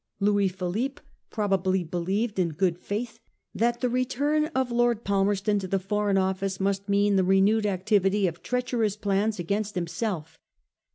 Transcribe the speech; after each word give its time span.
Louis 0.19 0.47
Philippe 0.47 1.03
probably 1.29 1.83
believed 1.83 2.39
in 2.39 2.49
good 2.53 2.79
faith 2.79 3.19
that 3.53 3.81
the 3.81 3.87
return 3.87 4.47
of 4.55 4.71
Lord 4.71 5.03
Palmerston 5.03 5.59
to 5.59 5.67
the 5.67 5.77
Foreign 5.77 6.17
Office 6.17 6.59
must 6.59 6.89
mean 6.89 7.17
the 7.17 7.23
renewed 7.23 7.67
activity 7.67 8.25
of 8.25 8.41
treacherous 8.41 8.97
plans 8.97 9.37
against 9.37 9.75
himself. 9.75 10.39